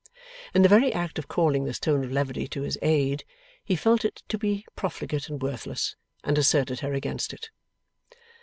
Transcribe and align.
In 0.55 0.63
the 0.63 0.67
very 0.67 0.91
act 0.91 1.19
of 1.19 1.27
calling 1.27 1.65
this 1.65 1.77
tone 1.79 2.03
of 2.03 2.11
levity 2.11 2.47
to 2.47 2.63
his 2.63 2.75
aid, 2.81 3.23
he 3.63 3.75
felt 3.75 4.03
it 4.03 4.23
to 4.29 4.37
be 4.39 4.65
profligate 4.75 5.29
and 5.29 5.39
worthless, 5.39 5.95
and 6.23 6.39
asserted 6.39 6.79
her 6.79 6.95
against 6.95 7.33
it. 7.33 7.51